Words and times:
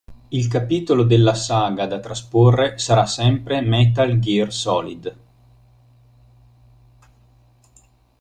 Il 0.29 0.47
capitolo 0.47 1.03
della 1.03 1.35
saga 1.35 1.85
da 1.85 1.99
trasporre 1.99 2.79
sarà 2.79 3.05
sempre 3.05 3.61
"Metal 3.61 4.17
Gear 4.17 4.51
Solid". 4.51 5.15